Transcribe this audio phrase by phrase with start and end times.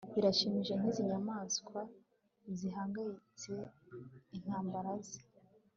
[0.13, 1.79] Birashimishije nkizi nyamaswa
[2.57, 3.53] zihangayitse
[4.37, 5.19] intambara ze